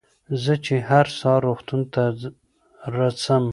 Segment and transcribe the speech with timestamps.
[0.43, 2.03] زه چې هر سهار روغتون ته
[2.95, 3.45] رڅم.